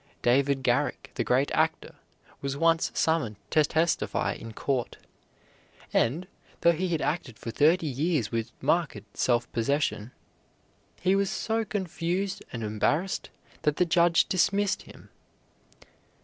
[0.23, 1.93] David Garrick, the great actor,
[2.41, 4.97] was once summoned to testify in court;
[5.93, 6.25] and,
[6.61, 10.11] though he had acted for thirty years with marked self possession,
[10.99, 13.29] he was so confused and embarrassed
[13.61, 15.09] that the judge dismissed him.